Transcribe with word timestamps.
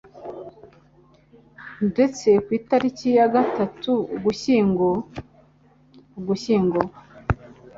ndetse 1.89 2.29
ku 2.45 2.49
itariki 2.59 3.07
ya 3.17 3.27
gatatu 3.35 3.91
ugushyingo 4.15 4.87
Ugushyingo 6.19 6.79